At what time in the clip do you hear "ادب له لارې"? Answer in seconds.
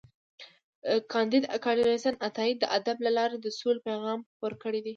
2.77-3.37